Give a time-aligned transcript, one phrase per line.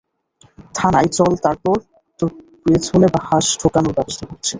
[0.75, 1.75] থানায় চল তারপর
[2.19, 2.29] তোর
[2.63, 4.49] পেছনে বাঁশ ঢুকানোর ব্যাবস্থা করছি।